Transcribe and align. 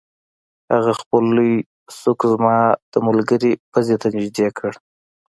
هغه 0.73 0.91
خپل 1.01 1.23
لوی 1.37 1.53
سوک 1.99 2.19
زما 2.31 2.57
د 2.91 2.93
ملګري 3.07 3.51
پوزې 3.71 3.95
ته 4.01 4.07
نږدې 4.15 4.47
کړ 4.57 4.71